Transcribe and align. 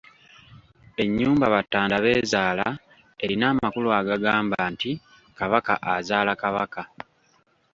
Ennyumba 1.03 1.45
Batandabeezaala 1.55 2.67
erina 3.23 3.45
amakulu 3.53 3.87
agagamba 3.99 4.59
nti 4.73 4.91
Kabaka 5.37 5.73
azaala 5.95 6.33
Kabaka. 6.41 6.81